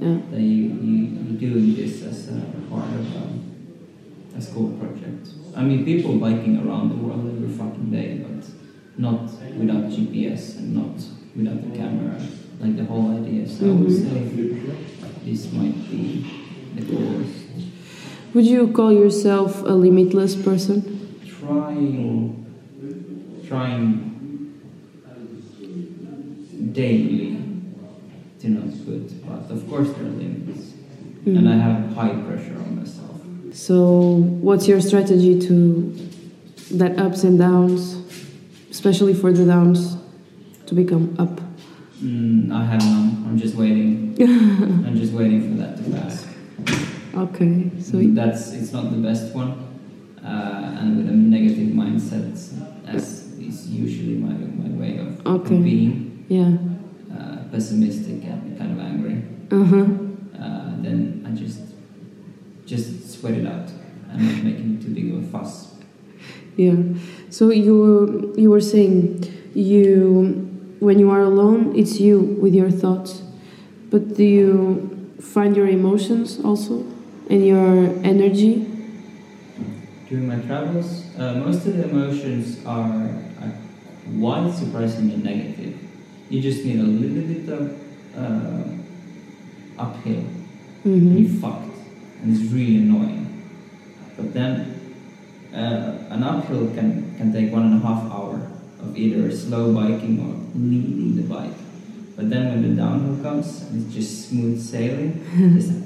Yeah, 0.00 0.18
that 0.30 0.40
you, 0.40 0.64
you, 0.88 0.96
you're 1.22 1.40
doing 1.40 1.74
this 1.74 2.02
as 2.02 2.28
a 2.28 2.40
part 2.70 2.88
of 3.00 3.06
a, 3.16 4.38
a 4.38 4.40
school 4.40 4.70
project. 4.78 5.28
I 5.56 5.62
mean, 5.62 5.84
people 5.84 6.16
biking 6.18 6.56
around 6.64 6.90
the 6.90 6.96
world 6.96 7.26
every 7.26 7.48
fucking 7.50 7.90
day, 7.90 8.18
but 8.18 8.44
not 8.98 9.22
without 9.56 9.84
GPS 9.84 10.58
and 10.58 10.74
not 10.74 10.96
without 11.36 11.62
the 11.62 11.78
camera. 11.78 12.20
Like 12.60 12.76
the 12.76 12.84
whole 12.84 13.16
idea. 13.16 13.48
So 13.48 13.66
I 13.66 13.72
would 13.72 13.92
say 13.92 14.28
this 15.24 15.52
might 15.52 15.88
be 15.88 16.26
the 16.74 16.84
coolest. 16.84 17.46
would 18.34 18.46
you 18.46 18.72
call 18.72 18.92
yourself 18.92 19.62
a 19.62 19.72
limitless 19.72 20.34
person? 20.34 21.20
Trying, 21.24 22.44
trying 23.46 24.08
daily 26.72 27.36
to 28.40 28.48
not 28.48 28.70
put, 28.84 29.26
but 29.26 29.54
of 29.54 29.68
course 29.68 29.88
there 29.90 30.06
are 30.06 30.10
limits. 30.10 30.72
Mm. 31.24 31.38
And 31.38 31.48
I 31.48 31.56
have 31.56 31.94
high 31.94 32.14
pressure 32.26 32.56
on 32.56 32.76
myself. 32.80 33.20
So, 33.52 34.16
what's 34.40 34.66
your 34.68 34.80
strategy 34.80 35.40
to 35.40 36.08
that 36.72 36.98
ups 36.98 37.24
and 37.24 37.38
downs, 37.38 37.97
especially 38.78 39.12
for 39.12 39.32
the 39.32 39.44
downs, 39.44 39.96
to 40.66 40.72
become 40.74 41.16
up? 41.18 41.40
Mm, 42.00 42.52
I 42.52 42.62
have 42.64 42.80
none. 42.84 43.24
I'm 43.26 43.36
just 43.36 43.56
waiting. 43.56 44.14
I'm 44.86 44.96
just 44.96 45.12
waiting 45.12 45.40
for 45.50 45.54
that 45.62 45.76
to 45.78 45.90
pass. 45.90 46.24
Okay, 47.24 47.70
so 47.80 47.98
that's 48.20 48.52
it's 48.52 48.72
not 48.72 48.92
the 48.92 48.98
best 48.98 49.34
one, 49.34 49.50
uh, 50.24 50.78
and 50.78 50.96
with 50.98 51.08
a 51.08 51.12
negative 51.12 51.74
mindset, 51.74 52.30
as 52.86 53.04
is 53.48 53.66
usually 53.68 54.14
my 54.14 54.34
my 54.62 54.70
way 54.80 54.98
of, 54.98 55.26
of 55.26 55.40
Okay. 55.40 55.58
being 55.60 56.24
yeah, 56.28 56.54
uh, 57.12 57.38
pessimistic 57.50 58.22
and 58.30 58.56
kind 58.58 58.70
of 58.70 58.78
angry. 58.78 59.16
uh 59.50 59.64
huh, 59.72 59.86
Uh, 60.38 60.70
then 60.86 61.26
I 61.26 61.30
just 61.34 63.10
sweat 63.10 63.34
it 63.34 63.46
out 63.46 63.68
and 64.12 64.22
not 64.22 64.44
making 64.44 64.78
too 64.80 64.94
big 64.94 65.10
of 65.12 65.24
a 65.24 65.26
fuss. 65.32 65.74
yeah. 66.56 66.78
So 67.30 67.50
you 67.50 67.78
were, 67.78 68.38
you 68.40 68.50
were 68.50 68.60
saying 68.60 69.24
you 69.54 70.44
when 70.80 70.98
you 70.98 71.10
are 71.10 71.22
alone, 71.22 71.74
it's 71.76 71.98
you 72.00 72.20
with 72.40 72.54
your 72.54 72.70
thoughts, 72.70 73.22
but 73.90 74.16
do 74.16 74.24
you 74.24 75.14
find 75.20 75.56
your 75.56 75.66
emotions 75.68 76.38
also 76.44 76.84
and 77.28 77.44
your 77.44 77.88
energy? 78.04 78.64
During 80.08 80.28
my 80.28 80.38
travels, 80.46 81.04
uh, 81.18 81.34
most 81.34 81.66
of 81.66 81.76
the 81.76 81.88
emotions 81.90 82.64
are, 82.64 83.10
are 83.42 83.52
quite 84.18 84.52
surprisingly 84.54 85.16
negative. 85.16 85.76
You 86.30 86.40
just 86.40 86.64
need 86.64 86.78
a 86.80 86.82
little 86.84 87.22
bit 87.22 87.48
of 87.48 87.78
uh, 88.16 88.62
uphill, 89.82 90.14
and 90.14 90.34
Mm-hmm. 90.84 91.18
you're 91.18 91.40
fucked, 91.40 91.76
and 92.22 92.34
it's 92.34 92.50
really 92.52 92.76
annoying. 92.78 93.42
But 94.16 94.32
then, 94.32 94.77
uh, 95.54 96.14
an 96.14 96.22
uphill 96.22 96.68
can, 96.74 97.14
can 97.16 97.32
take 97.32 97.52
one 97.52 97.62
and 97.62 97.82
a 97.82 97.86
half 97.86 98.10
hour 98.12 98.40
of 98.80 98.96
either 98.96 99.30
slow 99.30 99.74
biking 99.74 100.20
or 100.20 100.58
leading 100.58 101.16
the 101.16 101.22
bike. 101.22 101.52
But 102.16 102.30
then 102.30 102.48
when 102.48 102.62
the 102.62 102.82
downhill 102.82 103.22
comes, 103.22 103.62
and 103.62 103.84
it's 103.86 103.94
just 103.94 104.28
smooth 104.28 104.60
sailing, 104.60 105.24
it's, 105.56 105.68
like, 105.68 105.84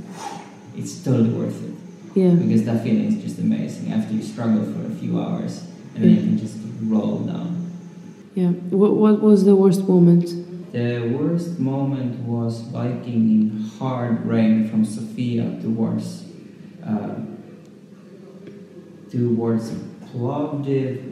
it's 0.76 1.04
totally 1.04 1.31
worth 1.31 1.62
it 1.62 1.75
Yeah, 2.14 2.31
because 2.35 2.64
that 2.64 2.83
feeling 2.83 3.04
is 3.12 3.23
just 3.23 3.38
amazing 3.38 3.92
after 3.92 4.14
you 4.14 4.23
struggle 4.23 4.64
for 4.64 4.87
a 4.87 4.95
few 4.97 5.21
hours 5.21 5.64
and 5.95 6.04
then 6.04 6.11
you 6.11 6.16
can 6.23 6.38
just 6.38 6.57
roll 6.85 7.19
down. 7.19 7.71
yeah. 8.35 8.49
What 8.71 8.95
what 8.97 9.21
was 9.23 9.45
the 9.45 9.54
worst 9.54 9.87
moment? 9.87 10.26
The 10.73 11.00
worst 11.19 11.59
moment 11.61 12.19
was 12.21 12.62
biking 12.62 13.31
in 13.31 13.71
hard 13.78 14.25
rain 14.26 14.71
from 14.71 14.87
Sofia 14.87 15.45
towards 15.61 16.25
uh, 16.83 17.16
towards 19.12 19.71
Plovdiv, 20.09 21.02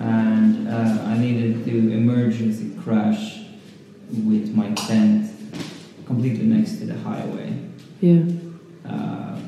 and 0.00 0.68
uh, 0.68 1.04
I 1.04 1.18
needed 1.18 1.64
to 1.66 1.92
emergency 1.92 2.74
crash 2.82 3.42
with 4.10 4.54
my 4.54 4.72
tent 4.72 5.30
completely 6.06 6.46
next 6.46 6.78
to 6.78 6.86
the 6.86 6.98
highway. 6.98 7.58
Yeah, 8.00 8.22
uh, 8.88 9.38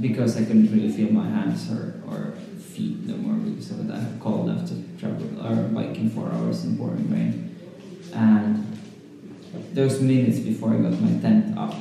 because 0.00 0.36
I 0.36 0.44
couldn't 0.44 0.72
really 0.72 0.90
feel 0.90 1.12
my 1.12 1.28
hands 1.28 1.70
or, 1.70 2.00
or 2.08 2.32
feet 2.58 3.06
no 3.06 3.16
more 3.16 3.34
because 3.34 3.70
of 3.70 3.86
that 3.88 4.18
cold 4.18 4.50
after 4.50 4.74
travel 4.98 5.46
or 5.46 5.68
biking 5.68 6.10
four 6.10 6.30
hours 6.32 6.64
in 6.64 6.78
pouring 6.78 7.10
rain. 7.10 7.56
And 8.14 8.66
those 9.74 10.00
minutes 10.00 10.38
before 10.40 10.70
I 10.74 10.78
got 10.78 10.98
my 11.00 11.20
tent 11.20 11.56
up, 11.58 11.74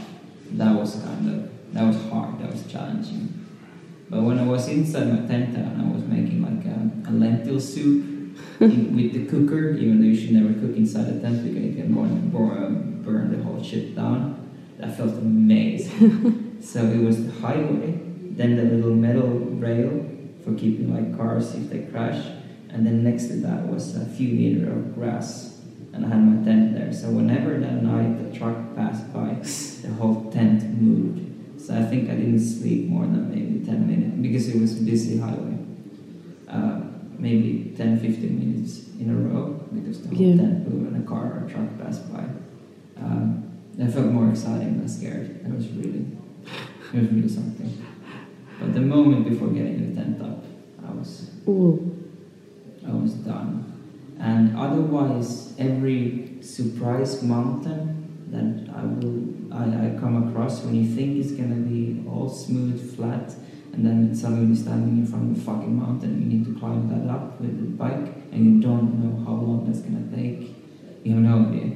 that 0.54 0.76
was 0.76 0.96
kind 0.96 1.30
of 1.30 1.74
that 1.74 1.88
was 1.88 1.96
hard, 2.10 2.40
that 2.40 2.52
was 2.52 2.70
challenging. 2.70 3.41
But 4.12 4.24
when 4.24 4.38
I 4.38 4.44
was 4.44 4.68
inside 4.68 5.08
my 5.08 5.26
tent 5.26 5.56
and 5.56 5.82
I 5.82 5.90
was 5.90 6.04
making 6.04 6.44
like 6.44 6.66
a, 6.66 7.10
a 7.10 7.12
lentil 7.14 7.62
soup 7.62 8.04
in, 8.60 8.94
with 8.94 9.14
the 9.14 9.26
cooker, 9.26 9.72
even 9.72 10.02
though 10.02 10.08
you 10.08 10.16
should 10.20 10.34
never 10.34 10.54
cook 10.60 10.76
inside 10.76 11.08
a 11.08 11.20
tent 11.22 11.46
because 11.46 11.64
you 11.64 11.76
can 11.76 11.96
burn, 11.96 12.30
burn, 12.30 12.64
um, 12.66 13.02
burn 13.06 13.32
the 13.32 13.42
whole 13.42 13.64
shit 13.64 13.96
down. 13.96 14.52
That 14.80 14.98
felt 14.98 15.12
amazing. 15.12 16.60
so 16.62 16.84
it 16.84 17.00
was 17.00 17.26
the 17.26 17.32
highway, 17.40 18.02
then 18.32 18.58
the 18.58 18.64
little 18.64 18.94
metal 18.94 19.30
rail 19.30 20.06
for 20.44 20.56
keeping 20.56 20.94
like 20.94 21.16
cars 21.18 21.56
if 21.56 21.70
they 21.70 21.84
crash, 21.84 22.22
and 22.70 22.86
then 22.86 23.06
next 23.06 23.28
to 23.28 23.36
that 23.38 23.66
was 23.66 23.96
a 23.96 24.06
few 24.06 24.28
meter 24.28 24.74
of 24.74 24.94
grass, 24.94 25.62
and 25.94 26.06
I 26.06 26.10
had 26.10 26.20
my 26.20 26.44
tent 26.44 26.74
there. 26.74 26.92
So 26.92 27.12
whenever 27.12 27.58
that 27.58 27.82
night 27.82 28.30
the 28.30 28.38
truck 28.38 28.76
passed 28.76 29.14
by, 29.14 29.36
the 29.36 29.94
whole 29.98 30.30
tent 30.32 30.64
moved. 30.82 31.31
So 31.72 31.78
I 31.78 31.84
think 31.86 32.10
I 32.10 32.16
didn't 32.16 32.42
sleep 32.42 32.90
more 32.90 33.06
than 33.06 33.30
maybe 33.32 33.66
10 33.66 33.88
minutes 33.88 34.18
because 34.22 34.50
it 34.50 34.60
was 34.60 34.78
a 34.78 34.84
busy 34.84 35.18
highway. 35.20 35.58
Uh, 36.50 36.82
maybe 37.18 37.74
10 37.78 37.98
15 37.98 38.40
minutes 38.40 38.90
in 39.00 39.10
a 39.10 39.16
row 39.16 39.54
because 39.74 40.02
the 40.02 40.10
whole 40.14 40.18
Yeah. 40.18 40.36
tent 40.36 40.68
moved 40.68 40.94
and 40.94 41.02
a 41.02 41.08
car 41.08 41.28
or 41.32 41.46
a 41.46 41.50
truck 41.50 41.70
passed 41.80 42.12
by. 42.12 42.26
Um, 43.02 43.44
that 43.78 43.94
felt 43.94 44.12
more 44.12 44.28
exciting 44.30 44.80
than 44.80 44.90
scared. 44.90 45.46
That 45.46 45.56
was 45.56 45.70
really, 45.70 46.06
it 46.94 47.00
was 47.04 47.10
really 47.14 47.30
something. 47.30 47.72
But 48.60 48.74
the 48.74 48.82
moment 48.82 49.30
before 49.30 49.48
getting 49.48 49.96
the 49.96 50.02
tent 50.02 50.22
up, 50.22 50.44
I 50.86 50.92
was 50.92 51.32
Ooh. 51.48 51.80
I 52.86 52.92
was 52.92 53.14
done. 53.14 53.64
And 54.20 54.58
otherwise, 54.58 55.54
every 55.58 56.36
surprise 56.42 57.24
mountain 57.24 57.80
that 58.30 58.76
I 58.76 58.84
will 58.84 59.41
I, 59.54 59.64
I 59.64 60.00
come 60.00 60.30
across 60.30 60.64
when 60.64 60.76
you 60.76 60.96
think 60.96 61.18
it's 61.18 61.32
gonna 61.32 61.56
be 61.56 62.04
all 62.10 62.30
smooth, 62.30 62.96
flat, 62.96 63.34
and 63.74 63.86
then 63.86 64.16
suddenly 64.16 64.48
you're 64.48 64.56
standing 64.56 65.00
in 65.00 65.06
front 65.06 65.32
of 65.32 65.42
a 65.42 65.46
fucking 65.46 65.78
mountain. 65.78 66.22
You 66.22 66.38
need 66.38 66.46
to 66.46 66.60
climb 66.60 66.90
that 66.90 67.12
up 67.12 67.40
with 67.40 67.60
the 67.60 67.68
bike, 67.78 68.14
and 68.32 68.46
you 68.46 68.62
don't 68.62 69.00
know 69.04 69.24
how 69.26 69.34
long 69.34 69.66
that's 69.66 69.80
gonna 69.80 70.08
take. 70.16 70.56
You 71.04 71.16
have 71.16 71.24
no 71.24 71.50
idea. 71.50 71.76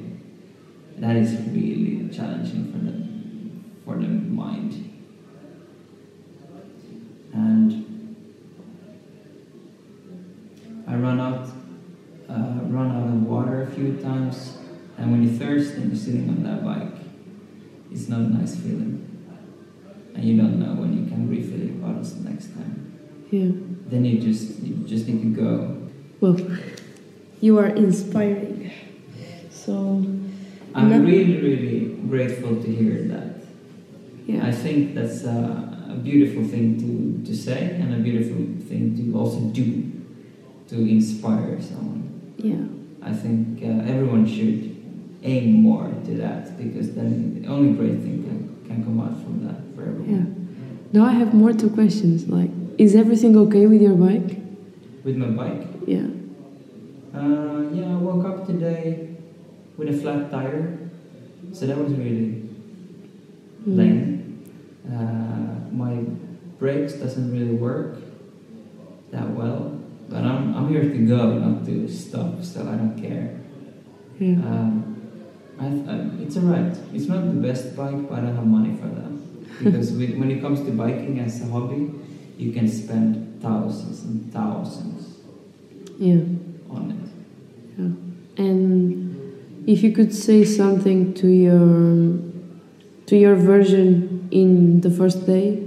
That 0.98 1.16
is 1.16 1.32
really 1.48 2.08
challenging 2.08 2.72
for 2.72 2.78
the 2.78 3.06
for 3.84 4.00
the 4.00 4.08
mind. 4.08 4.90
And 7.32 8.16
I 10.88 10.94
run 10.94 11.20
out, 11.20 11.48
uh, 12.28 12.60
run 12.64 12.90
out 12.90 13.08
of 13.08 13.22
water 13.24 13.62
a 13.62 13.66
few 13.66 13.96
times, 13.98 14.56
and 14.96 15.10
when 15.10 15.22
you're 15.22 15.38
thirsty 15.38 15.82
and 15.82 15.92
you're 15.92 16.00
sitting 16.00 16.28
on 16.30 16.42
that 16.44 16.64
bike, 16.64 16.95
it's 17.96 18.08
not 18.08 18.20
a 18.20 18.28
nice 18.28 18.54
feeling, 18.56 19.00
and 20.14 20.24
you 20.24 20.36
don't 20.36 20.58
know 20.60 20.74
when 20.80 20.92
you 20.96 21.08
can 21.10 21.28
refill 21.28 21.58
your 21.58 21.76
bottles 21.76 22.14
the 22.22 22.28
next 22.28 22.52
time. 22.54 22.74
Yeah. 23.30 23.50
Then 23.90 24.04
you 24.04 24.20
just 24.20 24.60
you 24.60 24.74
just 24.86 25.08
need 25.08 25.22
to 25.22 25.30
go. 25.42 25.76
Well, 26.20 26.36
you 27.40 27.58
are 27.58 27.66
inspiring. 27.68 28.70
So, 29.50 30.04
I'm 30.74 30.90
No. 30.90 30.98
really 31.00 31.36
really 31.40 31.80
grateful 32.08 32.56
to 32.62 32.68
hear 32.70 33.02
that. 33.08 33.40
Yeah. 34.26 34.46
I 34.46 34.52
think 34.52 34.94
that's 34.94 35.24
a, 35.24 35.38
a 35.90 35.94
beautiful 35.96 36.44
thing 36.44 36.76
to, 36.82 37.24
to 37.30 37.36
say 37.36 37.76
and 37.80 37.94
a 37.94 37.98
beautiful 37.98 38.44
thing 38.68 38.94
to 38.98 39.18
also 39.18 39.40
do 39.40 39.92
to 40.68 40.76
inspire 40.76 41.60
someone. 41.62 42.34
Yeah. 42.36 42.66
I 43.02 43.12
think 43.12 43.62
uh, 43.62 43.90
everyone 43.92 44.26
should 44.26 44.75
aim 45.26 45.52
more 45.62 45.88
to 46.06 46.12
that 46.22 46.56
because 46.56 46.94
then 46.94 47.42
the 47.42 47.48
only 47.48 47.72
great 47.74 47.98
thing 48.04 48.22
can, 48.26 48.38
can 48.66 48.84
come 48.84 49.00
out 49.00 49.14
from 49.22 49.44
that 49.46 49.58
for 49.74 49.82
everyone. 49.82 50.46
Yeah. 50.92 51.00
Now 51.00 51.04
I 51.06 51.12
have 51.12 51.34
more 51.34 51.52
two 51.52 51.70
questions. 51.70 52.28
Like, 52.28 52.50
is 52.78 52.94
everything 52.94 53.36
okay 53.36 53.66
with 53.66 53.82
your 53.82 53.94
bike? 53.94 54.38
With 55.04 55.16
my 55.16 55.28
bike, 55.28 55.66
Yeah. 55.86 56.06
uh, 57.14 57.70
yeah, 57.72 57.94
I 57.94 57.96
woke 57.96 58.24
up 58.24 58.46
today 58.46 59.08
with 59.76 59.88
a 59.88 59.96
flat 60.00 60.30
tire, 60.30 60.78
so 61.52 61.66
that 61.66 61.76
was 61.78 61.92
really 61.94 62.42
Mm. 63.66 63.76
lame. 63.76 64.38
Uh, 64.88 65.74
my 65.74 65.94
brakes 66.58 66.94
doesn't 66.94 67.32
really 67.32 67.54
work 67.54 67.96
that 69.10 69.28
well, 69.34 69.72
but 70.08 70.22
I'm, 70.22 70.54
I'm 70.54 70.68
here 70.68 70.82
to 70.82 70.98
go, 71.06 71.38
not 71.38 71.64
to 71.66 71.88
stop, 71.88 72.42
so 72.42 72.62
I 72.62 72.76
don't 72.76 72.96
care. 73.00 73.40
Yeah. 74.20 74.34
Um, 74.46 74.95
I, 75.58 75.64
I, 75.64 75.94
it's 76.20 76.36
alright. 76.36 76.76
It's 76.92 77.06
not 77.06 77.24
the 77.24 77.40
best 77.40 77.76
bike, 77.76 78.08
but 78.08 78.18
I 78.18 78.22
don't 78.22 78.36
have 78.36 78.46
money 78.46 78.76
for 78.76 78.88
that. 78.88 79.64
Because 79.64 79.92
with, 79.92 80.16
when 80.18 80.30
it 80.30 80.40
comes 80.40 80.60
to 80.62 80.70
biking 80.70 81.18
as 81.20 81.40
a 81.40 81.46
hobby, 81.46 81.90
you 82.36 82.52
can 82.52 82.68
spend 82.68 83.40
thousands 83.40 84.02
and 84.04 84.32
thousands 84.32 85.18
yeah. 85.98 86.20
on 86.68 86.90
it. 86.90 87.80
Yeah. 87.80 88.44
And 88.44 89.66
if 89.66 89.82
you 89.82 89.92
could 89.92 90.14
say 90.14 90.44
something 90.44 91.14
to 91.14 91.28
your 91.28 92.18
to 93.06 93.16
your 93.16 93.36
version 93.36 94.28
in 94.30 94.80
the 94.80 94.90
first 94.90 95.26
day, 95.26 95.66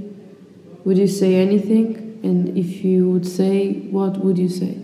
would 0.83 0.97
you 0.97 1.07
say 1.07 1.35
anything? 1.35 2.19
And 2.21 2.57
if 2.57 2.83
you 2.83 3.09
would 3.09 3.25
say, 3.25 3.73
what 3.91 4.17
would 4.17 4.37
you 4.37 4.49
say? 4.49 4.77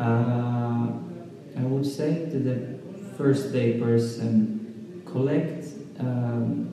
Uh, 0.00 0.86
I 1.56 1.62
would 1.62 1.86
say 1.86 2.28
to 2.30 2.38
the 2.38 2.78
first 3.16 3.52
day 3.52 3.78
person, 3.78 5.02
collect 5.06 5.66
um, 6.00 6.70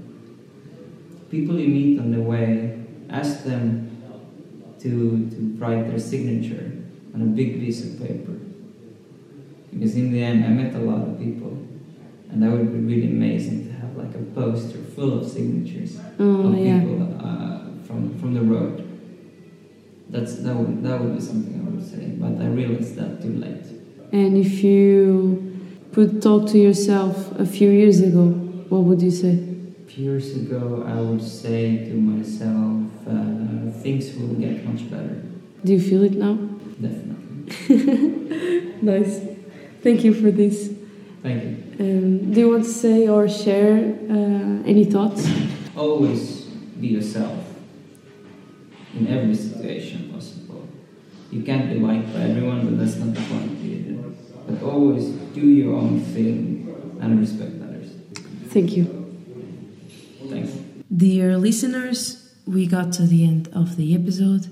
people 1.29 1.59
you 1.59 1.67
meet 1.67 1.99
on 1.99 2.11
the 2.11 2.21
way, 2.21 2.83
ask 3.09 3.43
them 3.43 3.97
to, 4.79 5.29
to 5.29 5.55
write 5.59 5.87
their 5.87 5.99
signature 5.99 6.71
on 7.13 7.21
a 7.21 7.25
big 7.25 7.59
piece 7.59 7.83
of 7.85 7.99
paper. 7.99 8.33
Because 9.71 9.95
in 9.95 10.11
the 10.11 10.21
end, 10.23 10.43
I 10.43 10.49
met 10.49 10.75
a 10.75 10.79
lot 10.79 11.07
of 11.07 11.19
people, 11.19 11.51
and 12.29 12.41
that 12.41 12.51
would 12.51 12.71
be 12.73 12.79
really 12.79 13.07
amazing 13.07 13.67
to 13.67 13.71
have 13.73 13.95
like 13.95 14.15
a 14.15 14.23
poster 14.33 14.79
full 14.79 15.19
of 15.19 15.29
signatures 15.29 15.99
Oh 16.19 16.47
of 16.47 16.57
yeah. 16.57 16.79
people 16.79 17.03
uh, 17.23 17.59
from 17.85 18.17
from 18.19 18.33
the 18.33 18.41
road. 18.41 18.87
That's 20.09 20.35
that 20.39 20.55
would 20.55 20.83
that 20.83 20.99
would 20.99 21.15
be 21.15 21.21
something 21.21 21.55
I 21.65 21.69
would 21.69 21.87
say, 21.89 22.07
but 22.19 22.43
I 22.43 22.47
realized 22.49 22.95
that 22.95 23.21
too 23.21 23.35
late. 23.37 23.65
And 24.11 24.37
if 24.37 24.63
you 24.63 25.59
could 25.93 26.21
talk 26.21 26.47
to 26.49 26.57
yourself 26.57 27.31
a 27.39 27.45
few 27.45 27.69
years 27.69 28.01
ago, 28.01 28.27
what 28.69 28.83
would 28.83 29.01
you 29.01 29.11
say? 29.11 29.33
A 29.33 29.89
Few 29.89 30.03
years 30.05 30.35
ago, 30.35 30.83
I 30.87 30.99
would 30.99 31.21
say 31.21 31.85
to 31.85 31.93
myself, 31.93 32.83
uh, 33.07 33.71
things 33.81 34.13
will 34.15 34.35
get 34.35 34.65
much 34.65 34.89
better. 34.89 35.21
Do 35.63 35.73
you 35.73 35.81
feel 35.81 36.03
it 36.03 36.13
now? 36.13 36.35
Definitely. 36.81 38.17
Nice. 38.81 39.19
Thank 39.83 40.03
you 40.03 40.11
for 40.11 40.31
this. 40.31 40.73
Thank 41.21 41.43
you. 41.43 41.57
Um, 41.79 42.33
do 42.33 42.39
you 42.39 42.49
want 42.49 42.63
to 42.63 42.69
say 42.69 43.07
or 43.07 43.29
share 43.29 43.77
uh, 44.09 44.63
any 44.65 44.85
thoughts? 44.85 45.29
Always 45.77 46.45
be 46.81 46.87
yourself 46.87 47.37
in 48.95 49.07
every 49.07 49.35
situation 49.35 50.09
possible. 50.11 50.67
You 51.29 51.43
can't 51.43 51.69
be 51.71 51.79
liked 51.79 52.11
by 52.11 52.21
everyone, 52.21 52.65
but 52.65 52.79
that's 52.79 52.95
not 52.95 53.13
the 53.13 53.21
point. 53.21 53.51
But 54.47 54.63
always 54.63 55.05
do 55.33 55.41
your 55.41 55.75
own 55.75 55.99
thing 55.99 56.97
and 56.99 57.19
respect 57.19 57.61
others. 57.61 57.89
Thank 58.49 58.75
you. 58.75 58.85
Thanks. 60.29 60.51
Dear 60.95 61.37
listeners, 61.37 62.33
we 62.45 62.67
got 62.67 62.91
to 62.93 63.03
the 63.03 63.23
end 63.23 63.49
of 63.53 63.77
the 63.77 63.95
episode. 63.95 64.47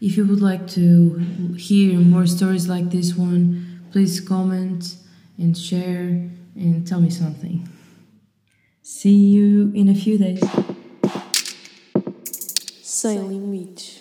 If 0.00 0.16
you 0.16 0.24
would 0.26 0.40
like 0.40 0.66
to 0.68 1.16
hear 1.58 1.98
more 1.98 2.26
stories 2.26 2.68
like 2.68 2.90
this 2.90 3.14
one, 3.14 3.82
please 3.92 4.20
comment 4.20 4.96
and 5.36 5.56
share 5.56 6.30
and 6.54 6.86
tell 6.86 7.00
me 7.00 7.10
something. 7.10 7.68
See 8.82 9.16
you 9.16 9.72
in 9.74 9.88
a 9.88 9.94
few 9.94 10.18
days. 10.18 10.42
Sem 12.82 13.28
limites. 13.28 13.99